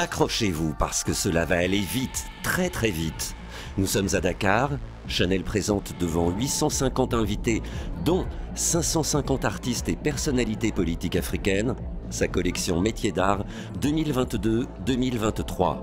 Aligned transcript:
Accrochez-vous 0.00 0.74
parce 0.78 1.04
que 1.04 1.12
cela 1.12 1.44
va 1.44 1.58
aller 1.58 1.80
vite, 1.80 2.24
très 2.42 2.70
très 2.70 2.90
vite. 2.90 3.36
Nous 3.76 3.84
sommes 3.84 4.08
à 4.14 4.22
Dakar. 4.22 4.70
Chanel 5.06 5.44
présente 5.44 5.92
devant 6.00 6.30
850 6.30 7.12
invités, 7.12 7.60
dont 8.02 8.24
550 8.54 9.44
artistes 9.44 9.90
et 9.90 9.96
personnalités 9.96 10.72
politiques 10.72 11.16
africaines, 11.16 11.76
sa 12.08 12.28
collection 12.28 12.80
Métiers 12.80 13.12
d'art 13.12 13.44
2022-2023. 13.82 15.76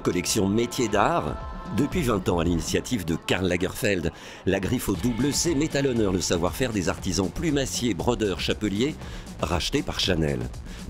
Collection 0.00 0.48
métiers 0.48 0.88
d'art 0.88 1.36
depuis 1.76 2.02
20 2.02 2.28
ans, 2.28 2.38
à 2.38 2.44
l'initiative 2.44 3.04
de 3.04 3.16
Karl 3.16 3.48
Lagerfeld, 3.48 4.12
la 4.46 4.60
griffe 4.60 4.88
au 4.88 4.94
double 4.94 5.32
C 5.32 5.56
met 5.56 5.76
à 5.76 5.82
l'honneur 5.82 6.12
le 6.12 6.20
savoir-faire 6.20 6.72
des 6.72 6.88
artisans 6.88 7.28
plumassiers, 7.28 7.94
brodeurs, 7.94 8.38
chapeliers, 8.38 8.94
rachetés 9.40 9.82
par 9.82 9.98
Chanel, 9.98 10.38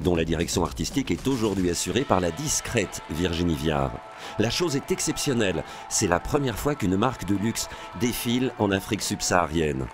dont 0.00 0.14
la 0.14 0.26
direction 0.26 0.62
artistique 0.62 1.10
est 1.10 1.26
aujourd'hui 1.26 1.70
assurée 1.70 2.04
par 2.04 2.20
la 2.20 2.30
discrète 2.30 3.00
Virginie 3.10 3.54
Viard. 3.54 3.92
La 4.38 4.50
chose 4.50 4.76
est 4.76 4.90
exceptionnelle, 4.90 5.64
c'est 5.88 6.08
la 6.08 6.20
première 6.20 6.58
fois 6.58 6.74
qu'une 6.74 6.96
marque 6.96 7.24
de 7.24 7.36
luxe 7.36 7.68
défile 8.00 8.52
en 8.58 8.70
Afrique 8.70 9.02
subsaharienne. 9.02 9.86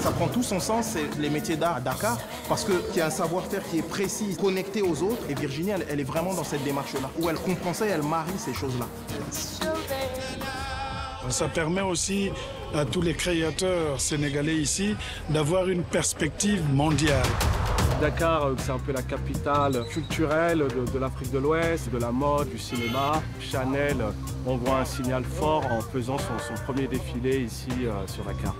Ça 0.00 0.10
prend 0.12 0.28
tout 0.28 0.42
son 0.42 0.60
sens, 0.60 0.86
c'est 0.92 1.20
les 1.20 1.30
métiers 1.30 1.56
d'art 1.56 1.76
à 1.76 1.80
Dakar, 1.80 2.18
parce 2.48 2.64
qu'il 2.64 2.96
y 2.96 3.00
a 3.00 3.06
un 3.06 3.10
savoir-faire 3.10 3.62
qui 3.68 3.78
est 3.78 3.88
précis, 3.88 4.36
connecté 4.40 4.82
aux 4.82 5.02
autres. 5.02 5.22
Et 5.28 5.34
Virginie, 5.34 5.72
elle, 5.88 6.00
est 6.00 6.04
vraiment 6.04 6.34
dans 6.34 6.44
cette 6.44 6.62
démarche-là, 6.64 7.10
où 7.18 7.28
elle 7.28 7.36
comprend 7.36 7.74
ça 7.74 7.86
et 7.86 7.90
elle 7.90 8.02
marie 8.02 8.30
ces 8.38 8.54
choses-là. 8.54 8.86
Ça 11.28 11.48
permet 11.48 11.82
aussi 11.82 12.30
à 12.74 12.84
tous 12.84 13.02
les 13.02 13.14
créateurs 13.14 14.00
sénégalais 14.00 14.56
ici 14.56 14.96
d'avoir 15.30 15.68
une 15.68 15.82
perspective 15.82 16.62
mondiale. 16.72 17.26
Dakar, 18.00 18.46
euh, 18.46 18.54
c'est 18.58 18.70
un 18.70 18.78
peu 18.78 18.92
la 18.92 19.02
capitale 19.02 19.84
culturelle 19.90 20.64
de, 20.92 20.98
l'Afrique 20.98 21.32
de 21.32 21.38
l'Ouest, 21.38 21.90
de 21.90 21.98
la 21.98 22.12
mode, 22.12 22.48
du 22.48 22.58
cinéma. 22.58 23.20
Chanel 23.40 23.96
envoie 24.46 24.78
un 24.78 24.84
signal 24.84 25.24
fort 25.24 25.64
en 25.66 25.80
faisant 25.80 26.16
son, 26.18 26.62
premier 26.64 26.86
défilé 26.86 27.40
ici 27.40 27.70
euh, 27.82 28.06
sur 28.06 28.22
Dakar. 28.24 28.54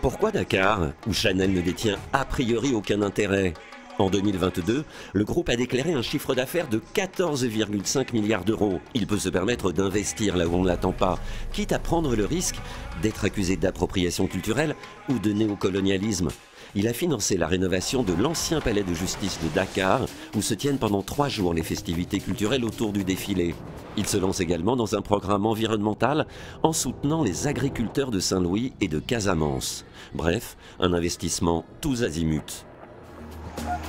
Pourquoi 0.00 0.30
Dakar, 0.30 0.92
où 1.06 1.12
Chanel 1.12 1.52
ne 1.52 1.60
détient 1.60 1.96
a 2.12 2.24
priori 2.24 2.74
aucun 2.74 3.02
intérêt? 3.02 3.52
En 3.98 4.10
2022, 4.10 4.84
le 5.12 5.24
groupe 5.24 5.48
a 5.48 5.56
déclaré 5.56 5.92
un 5.92 6.02
chiffre 6.02 6.34
d'affaires 6.34 6.68
de 6.68 6.80
14,5 6.94 8.12
milliards 8.12 8.44
d'euros. 8.44 8.80
Il 8.94 9.06
peut 9.06 9.18
se 9.18 9.28
permettre 9.28 9.72
d'investir 9.72 10.36
là 10.36 10.46
où 10.46 10.54
on 10.54 10.62
ne 10.62 10.68
l'attend 10.68 10.92
pas, 10.92 11.18
quitte 11.52 11.72
à 11.72 11.78
prendre 11.78 12.16
le 12.16 12.24
risque 12.24 12.56
d'être 13.02 13.24
accusé 13.24 13.56
d'appropriation 13.56 14.26
culturelle 14.26 14.74
ou 15.08 15.18
de 15.18 15.32
néocolonialisme 15.32 16.28
il 16.74 16.88
a 16.88 16.94
financé 16.94 17.36
la 17.36 17.46
rénovation 17.46 18.02
de 18.02 18.14
l'ancien 18.14 18.60
palais 18.60 18.82
de 18.82 18.94
justice 18.94 19.38
de 19.42 19.48
Dakar, 19.54 20.06
où 20.34 20.40
se 20.40 20.54
tiennent 20.54 20.78
pendant 20.78 21.02
trois 21.02 21.28
jours 21.28 21.52
les 21.52 21.62
festivités 21.62 22.18
culturelles 22.18 22.64
autour 22.64 22.92
du 22.92 23.04
défilé. 23.04 23.54
Il 23.98 24.06
se 24.06 24.16
lance 24.16 24.40
également 24.40 24.74
dans 24.74 24.94
un 24.94 25.02
programme 25.02 25.44
environnemental 25.44 26.26
en 26.62 26.72
soutenant 26.72 27.22
les 27.22 27.46
agriculteurs 27.46 28.10
de 28.10 28.20
Saint-Louis 28.20 28.72
et 28.80 28.88
de 28.88 29.00
Casamance. 29.00 29.84
Bref, 30.14 30.56
un 30.80 30.94
investissement 30.94 31.66
tous 31.82 32.02
azimuts. 32.04 32.64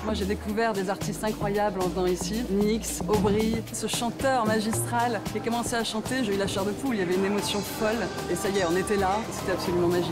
Moi 0.05 0.13
j'ai 0.13 0.25
découvert 0.25 0.73
des 0.73 0.89
artistes 0.89 1.23
incroyables 1.23 1.79
en 1.81 1.87
venant 1.87 2.05
ici. 2.05 2.43
Nix, 2.49 3.01
Aubry, 3.07 3.55
ce 3.71 3.87
chanteur 3.87 4.45
magistral 4.45 5.21
qui 5.31 5.37
a 5.37 5.41
commencé 5.41 5.75
à 5.75 5.83
chanter, 5.83 6.23
j'ai 6.23 6.35
eu 6.35 6.37
la 6.37 6.47
chair 6.47 6.65
de 6.65 6.71
poule, 6.71 6.95
il 6.95 6.99
y 6.99 7.03
avait 7.03 7.15
une 7.15 7.25
émotion 7.25 7.59
folle. 7.59 8.07
Et 8.31 8.35
ça 8.35 8.49
y 8.49 8.59
est, 8.59 8.65
on 8.65 8.75
était 8.75 8.97
là, 8.97 9.17
c'était 9.31 9.53
absolument 9.53 9.87
magique 9.87 10.11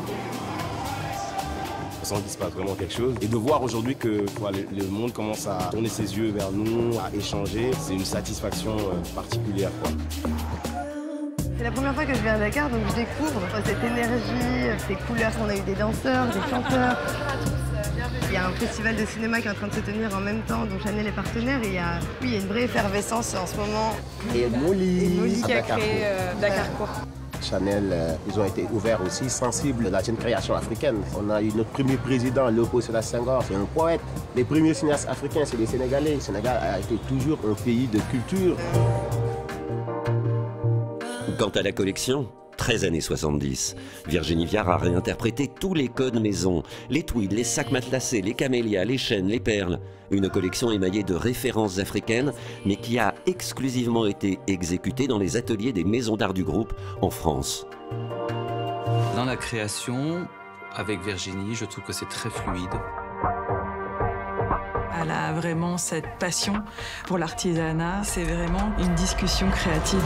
on 2.02 2.06
sent 2.06 2.16
qu'il 2.22 2.32
se 2.32 2.38
passe 2.38 2.54
vraiment 2.54 2.74
quelque 2.74 2.94
chose. 2.94 3.16
Et 3.22 3.28
de 3.28 3.38
voir 3.38 3.62
aujourd'hui 3.62 3.96
que 3.96 4.26
le, 4.72 4.88
monde 4.88 5.14
commence 5.14 5.48
à 5.48 5.70
tourner 5.72 5.90
ses 5.90 6.18
yeux 6.18 6.32
vers 6.32 6.52
nous, 6.52 6.98
à 7.00 7.16
échanger, 7.16 7.72
c'est 7.80 7.94
une 7.94 8.06
satisfaction 8.06 8.76
euh, 8.76 9.14
particulière. 9.14 9.70
C'est 11.58 11.64
la 11.64 11.72
première 11.72 11.94
fois 11.94 12.06
que 12.06 12.14
je 12.16 12.22
viens 12.22 12.34
à 12.34 12.40
Dakar, 12.40 12.70
donc 12.70 12.82
je 12.90 12.96
découvre 12.96 13.42
cette 13.64 13.84
énergie, 13.84 14.82
ces 14.88 14.96
couleurs. 14.96 15.32
On 15.46 15.50
a 15.50 15.56
eu 15.56 15.62
des 15.62 15.76
danseurs, 15.76 16.26
des 16.28 16.50
chanteurs. 16.50 16.98
Il 18.28 18.34
y 18.34 18.38
a 18.38 18.48
un 18.48 18.52
festival 18.52 18.96
de 18.96 19.06
cinéma 19.06 19.42
qui 19.42 19.48
est 19.48 19.52
en 19.52 19.56
train 19.56 19.68
de 19.68 19.74
se 19.74 19.80
tenir 19.82 20.16
en 20.16 20.22
même 20.22 20.42
temps, 20.42 20.66
dont 20.66 20.80
Chanel 20.84 21.08
est 21.08 21.12
partenaire. 21.12 21.62
Et 21.64 21.68
il 21.68 21.74
y 21.74 21.78
a, 21.78 22.00
oui, 22.22 22.28
il 22.30 22.34
y 22.34 22.36
a 22.36 22.40
une 22.40 22.48
vraie 22.48 22.64
effervescence 22.64 23.36
en 23.36 23.46
ce 23.46 23.56
moment. 23.58 23.94
Et 24.36 24.48
Molly, 24.48 25.42
qui 25.42 25.54
a 25.54 25.62
créé 25.62 26.02
euh, 26.04 26.34
Dakar 26.40 26.66
Chanel, 27.42 27.90
euh, 27.92 28.16
ils 28.28 28.40
ont 28.40 28.46
été 28.46 28.68
ouverts 28.72 29.02
aussi, 29.06 29.30
sensibles 29.30 29.88
à 29.88 29.90
la 29.90 30.04
jeune 30.04 30.16
création 30.18 30.54
africaine. 30.56 30.98
On 31.18 31.30
a 31.30 31.42
eu 31.42 31.52
notre 31.56 31.70
premier 31.72 31.98
président, 31.98 32.48
Léopold 32.50 32.84
Sédar 32.84 33.04
Senghor, 33.04 33.44
c'est 33.48 33.56
un 33.56 33.66
poète. 33.66 34.02
Les 34.36 34.44
premiers 34.44 34.74
cinéastes 34.74 35.10
africains, 35.10 35.42
c'est 35.46 35.58
les 35.58 35.66
Sénégalais. 35.66 36.16
Le 36.16 36.20
Sénégal 36.20 36.58
a 36.62 36.80
été 36.80 36.96
toujours 37.08 37.40
un 37.50 37.54
pays 37.54 37.88
de 37.88 38.00
culture. 38.12 38.56
Quant 41.40 41.50
à 41.50 41.62
la 41.64 41.72
collection, 41.72 42.28
13 42.62 42.86
années 42.86 43.02
70. 43.02 43.76
Virginie 44.08 44.46
Viard 44.46 44.70
a 44.70 44.78
réinterprété 44.78 45.48
tous 45.48 45.74
les 45.74 45.88
codes 45.88 46.22
maison, 46.22 46.62
les 46.92 47.02
tweeds, 47.02 47.36
les 47.36 47.44
sacs 47.44 47.72
matelassés, 47.72 48.22
les 48.22 48.36
camélias, 48.36 48.86
les 48.86 49.00
chaînes, 49.00 49.30
les 49.30 49.40
perles. 49.40 49.80
Une 50.12 50.30
collection 50.30 50.70
émaillée 50.70 51.02
de 51.02 51.16
références 51.16 51.80
africaines, 51.80 52.34
mais 52.64 52.76
qui 52.76 53.00
a 53.00 53.16
exclusivement 53.26 54.06
été 54.06 54.38
exécutée 54.46 55.08
dans 55.08 55.18
les 55.18 55.38
ateliers 55.38 55.74
des 55.74 55.84
maisons 55.84 56.18
d'art 56.18 56.36
du 56.36 56.44
groupe 56.44 56.76
en 57.02 57.10
France. 57.10 57.66
Dans 59.16 59.26
la 59.26 59.38
création, 59.38 60.28
avec 60.76 61.02
Virginie, 61.04 61.56
je 61.56 61.66
trouve 61.66 61.84
que 61.84 61.94
c'est 61.94 62.10
très 62.10 62.30
fluide. 62.30 62.80
Elle 65.02 65.10
a 65.10 65.34
vraiment 65.34 65.80
cette 65.80 66.20
passion 66.20 66.54
pour 67.08 67.18
l'artisanat. 67.18 68.04
C'est 68.04 68.24
vraiment 68.24 68.72
une 68.78 68.94
discussion 68.94 69.50
créative 69.50 70.04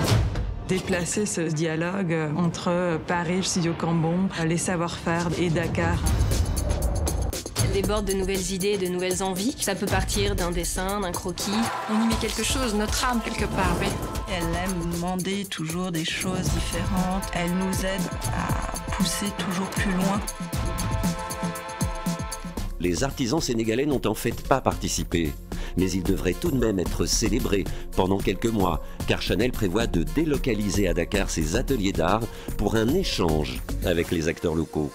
déplacer 0.68 1.26
ce 1.26 1.42
dialogue 1.42 2.16
entre 2.38 3.00
Paris, 3.08 3.38
le 3.38 3.44
studio 3.44 3.74
Cambon, 3.78 4.30
les 4.46 4.58
savoir-faire 4.58 5.28
et 5.40 5.50
Dakar. 5.50 5.98
Elle 7.64 7.82
déborde 7.82 8.06
de 8.06 8.14
nouvelles 8.14 8.52
idées, 8.52 8.78
de 8.78 8.88
nouvelles 8.88 9.22
envies. 9.22 9.56
Ça 9.60 9.76
peut 9.76 9.86
partir 9.86 10.36
d'un 10.36 10.52
dessin, 10.52 11.02
d'un 11.02 11.12
croquis. 11.12 11.52
On 11.92 12.04
y 12.04 12.08
met 12.08 12.16
quelque 12.16 12.44
chose, 12.44 12.74
notre 12.74 13.06
âme 13.06 13.22
quelque 13.24 13.46
part, 13.46 13.76
oui. 13.80 13.88
Elle 14.30 14.44
aime 14.44 14.92
demander 14.92 15.46
toujours 15.46 15.92
des 15.92 16.06
choses 16.06 16.44
différentes. 16.44 17.24
Elle 17.34 17.52
nous 17.52 17.86
aide 17.86 18.02
à 18.34 18.92
pousser 18.92 19.28
toujours 19.38 19.70
plus 19.70 19.92
loin. 19.92 20.22
Les 22.80 23.04
artisans 23.04 23.42
sénégalais 23.42 23.86
n'ont 23.86 24.06
en 24.06 24.16
fait 24.16 24.48
pas 24.48 24.62
participé 24.62 25.34
mais 25.78 25.92
il 25.92 26.04
devrait 26.04 26.34
tout 26.34 26.52
de 26.52 26.58
même 26.58 26.80
être 26.80 27.06
célébré 27.06 27.64
pendant 27.96 28.18
quelques 28.18 28.46
mois, 28.46 28.82
car 29.08 29.22
Chanel 29.22 29.52
prévoit 29.52 29.88
de 29.88 30.04
délocaliser 30.04 30.88
à 30.88 30.94
Dakar 30.94 31.30
ses 31.30 31.56
ateliers 31.56 31.94
d'art 31.94 32.24
pour 32.58 32.76
un 32.76 32.88
échange 32.94 33.62
avec 33.84 34.12
les 34.12 34.28
acteurs 34.28 34.56
locaux. 34.56 34.92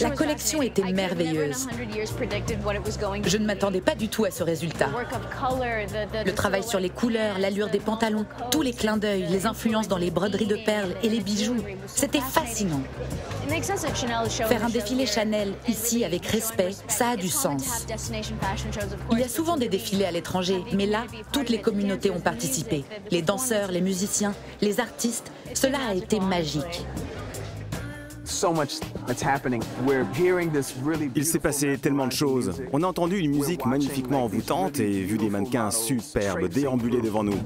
La 0.00 0.10
collection 0.10 0.62
était 0.62 0.92
merveilleuse. 0.92 1.68
Je 3.24 3.36
ne 3.36 3.46
m'attendais 3.46 3.80
pas 3.80 3.94
du 3.94 4.08
tout 4.08 4.24
à 4.24 4.30
ce 4.30 4.42
résultat. 4.42 4.88
Le 6.24 6.32
travail 6.32 6.62
sur 6.62 6.80
les 6.80 6.90
couleurs, 6.90 7.38
l'allure 7.38 7.68
des 7.68 7.80
pantalons, 7.80 8.26
tous 8.50 8.62
les 8.62 8.72
clins 8.72 8.96
d'œil, 8.96 9.26
les 9.30 9.46
influences 9.46 9.88
dans 9.88 9.96
les 9.96 10.10
broderies 10.10 10.46
de 10.46 10.56
perles 10.56 10.94
et 11.02 11.08
les 11.08 11.20
bijoux, 11.20 11.56
c'était 11.86 12.20
fascinant. 12.20 12.82
Faire 14.48 14.64
un 14.64 14.70
défilé 14.70 15.06
Chanel 15.06 15.52
ici 15.68 16.04
avec 16.04 16.26
respect, 16.26 16.72
ça 16.88 17.10
a 17.10 17.16
du 17.16 17.28
sens. 17.28 17.86
Il 19.12 19.18
y 19.18 19.22
a 19.22 19.28
souvent 19.28 19.56
des 19.56 19.68
défilés 19.68 20.06
à 20.06 20.10
l'étranger, 20.10 20.62
mais 20.72 20.86
là, 20.86 21.04
toutes 21.32 21.48
les 21.48 21.60
communautés 21.60 22.10
ont 22.10 22.20
participé. 22.20 22.84
Les 23.10 23.22
danseurs, 23.22 23.70
les 23.70 23.80
musiciens, 23.80 24.34
les 24.60 24.80
artistes, 24.80 25.30
cela 25.54 25.78
a 25.90 25.94
été 25.94 26.20
magique. 26.20 26.84
Il 31.14 31.24
s'est 31.24 31.38
passé 31.38 31.78
tellement 31.78 32.06
de 32.06 32.12
choses. 32.12 32.52
On 32.72 32.82
a 32.82 32.86
entendu 32.86 33.18
une 33.18 33.32
musique 33.32 33.66
magnifiquement 33.66 34.24
envoûtante 34.24 34.80
et 34.80 35.02
vu 35.02 35.18
des 35.18 35.30
mannequins 35.30 35.70
superbes 35.70 36.48
déambuler 36.48 37.00
devant 37.00 37.22
nous. 37.22 37.38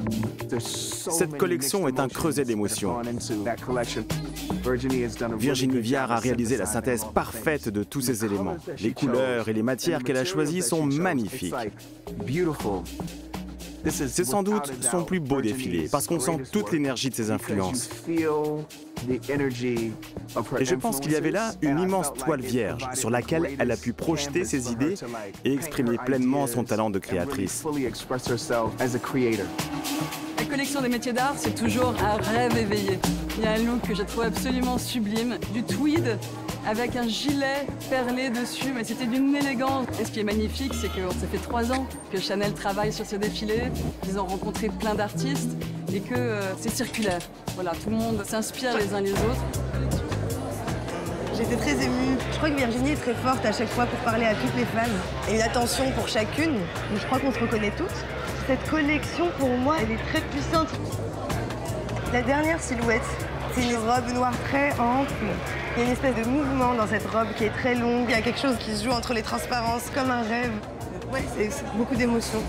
Cette 0.58 1.36
collection 1.36 1.88
est 1.88 2.00
un 2.00 2.08
creuset 2.08 2.44
d'émotions. 2.44 2.96
Virginie 5.38 5.80
Viard 5.80 6.12
a 6.12 6.18
réalisé 6.18 6.56
la 6.56 6.66
synthèse 6.66 7.04
parfaite 7.14 7.68
de 7.68 7.82
tous 7.82 8.00
ces 8.00 8.24
éléments. 8.24 8.56
Les 8.80 8.92
couleurs 8.92 9.48
et 9.48 9.52
les 9.52 9.62
matières 9.62 10.02
qu'elle 10.02 10.16
a 10.16 10.24
choisies 10.24 10.62
sont 10.62 10.84
magnifiques. 10.84 11.54
C'est 13.86 14.24
sans 14.24 14.42
doute 14.42 14.72
son 14.80 15.04
plus 15.04 15.20
beau 15.20 15.40
défilé 15.40 15.88
parce 15.90 16.06
qu'on 16.06 16.20
sent 16.20 16.38
toute 16.52 16.72
l'énergie 16.72 17.10
de 17.10 17.14
ses 17.14 17.30
influences. 17.30 17.88
Et 20.58 20.64
je 20.64 20.74
pense 20.74 21.00
qu'il 21.00 21.12
y 21.12 21.16
avait 21.16 21.30
là 21.30 21.52
une 21.62 21.78
immense 21.78 22.12
toile 22.12 22.40
vierge 22.40 22.88
sur 22.94 23.10
laquelle 23.10 23.56
elle 23.58 23.70
a 23.70 23.76
pu 23.76 23.92
projeter 23.92 24.44
ses 24.44 24.72
idées 24.72 24.94
et 25.44 25.52
exprimer 25.52 25.96
pleinement 25.98 26.46
son 26.46 26.64
talent 26.64 26.90
de 26.90 26.98
créatrice. 26.98 27.64
La 30.38 30.44
collection 30.44 30.80
des 30.80 30.88
métiers 30.88 31.12
d'art, 31.12 31.34
c'est 31.36 31.54
toujours 31.54 31.94
un 32.00 32.16
rêve 32.16 32.56
éveillé. 32.56 32.98
Il 33.36 33.44
y 33.44 33.46
a 33.46 33.52
un 33.52 33.58
look 33.58 33.82
que 33.82 33.94
j'ai 33.94 34.04
trouvé 34.04 34.26
absolument 34.26 34.78
sublime, 34.78 35.38
du 35.52 35.62
tweed 35.62 36.18
avec 36.66 36.96
un 36.96 37.08
gilet 37.08 37.66
perlé 37.90 38.30
dessus, 38.30 38.72
mais 38.74 38.84
c'était 38.84 39.06
d'une 39.06 39.34
élégance. 39.34 39.86
Et 40.00 40.04
ce 40.04 40.10
qui 40.10 40.20
est 40.20 40.24
magnifique, 40.24 40.72
c'est 40.74 40.88
que 40.88 41.08
ça 41.20 41.26
fait 41.30 41.38
trois 41.38 41.72
ans 41.72 41.86
que 42.12 42.20
Chanel 42.20 42.52
travaille 42.52 42.92
sur 42.92 43.06
ce 43.06 43.16
défilé, 43.16 43.62
qu'ils 44.02 44.18
ont 44.18 44.26
rencontré 44.26 44.68
plein 44.68 44.94
d'artistes 44.94 45.50
et 45.92 46.00
que 46.00 46.14
euh, 46.14 46.40
c'est 46.58 46.70
circulaire. 46.70 47.20
Voilà, 47.54 47.72
tout 47.72 47.90
le 47.90 47.96
monde 47.96 48.22
s'inspire 48.24 48.76
les 48.76 48.94
uns 48.94 49.00
les 49.00 49.12
autres. 49.12 49.44
J'étais 51.36 51.56
très 51.56 51.84
émue. 51.84 52.16
Je 52.32 52.36
crois 52.36 52.50
que 52.50 52.56
Virginie 52.56 52.90
est 52.92 52.96
très 52.96 53.14
forte 53.14 53.46
à 53.46 53.52
chaque 53.52 53.68
fois 53.68 53.86
pour 53.86 53.98
parler 54.00 54.26
à 54.26 54.34
toutes 54.34 54.56
les 54.56 54.64
femmes. 54.64 54.90
Et 55.30 55.36
une 55.36 55.42
attention 55.42 55.90
pour 55.92 56.08
chacune. 56.08 56.54
Mais 56.90 56.98
je 57.00 57.06
crois 57.06 57.20
qu'on 57.20 57.32
se 57.32 57.38
reconnaît 57.38 57.72
toutes. 57.76 57.86
Cette 58.48 58.68
collection, 58.68 59.28
pour 59.38 59.48
moi, 59.50 59.76
elle 59.80 59.92
est 59.92 60.04
très 60.10 60.20
puissante. 60.20 60.68
La 62.12 62.22
dernière 62.22 62.60
silhouette, 62.60 63.02
c'est 63.58 63.70
une 63.70 63.76
robe 63.76 64.14
noire 64.14 64.34
très 64.48 64.72
ample. 64.78 65.12
Il 65.76 65.80
y 65.80 65.82
a 65.82 65.86
une 65.86 65.92
espèce 65.92 66.14
de 66.16 66.28
mouvement 66.28 66.74
dans 66.74 66.86
cette 66.86 67.06
robe 67.06 67.28
qui 67.36 67.44
est 67.44 67.50
très 67.50 67.74
longue. 67.74 68.04
Il 68.08 68.12
y 68.12 68.14
a 68.14 68.22
quelque 68.22 68.40
chose 68.40 68.56
qui 68.58 68.72
se 68.72 68.84
joue 68.84 68.90
entre 68.90 69.14
les 69.14 69.22
transparences, 69.22 69.90
comme 69.94 70.10
un 70.10 70.22
rêve. 70.22 70.52
Ouais, 71.12 71.24
c'est 71.36 71.64
beaucoup 71.76 71.96
d'émotions. 71.96 72.42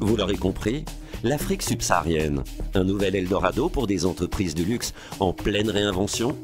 Vous 0.00 0.16
l'aurez 0.16 0.36
compris, 0.36 0.84
l'Afrique 1.22 1.62
subsaharienne, 1.62 2.42
un 2.74 2.84
nouvel 2.84 3.16
Eldorado 3.16 3.68
pour 3.68 3.86
des 3.86 4.04
entreprises 4.04 4.54
de 4.54 4.64
luxe 4.64 4.92
en 5.20 5.32
pleine 5.32 5.70
réinvention 5.70 6.36